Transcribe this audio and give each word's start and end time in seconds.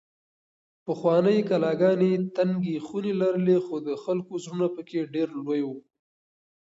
پخوانۍ 0.85 1.39
کلاګانې 1.49 2.11
تنګې 2.35 2.75
خونې 2.85 3.13
لرلې 3.21 3.57
خو 3.65 3.75
د 3.87 3.89
خلکو 4.03 4.33
زړونه 4.43 4.67
پکې 4.75 4.99
ډېر 5.13 5.27
لوی 5.43 5.61
وو. 5.67 5.77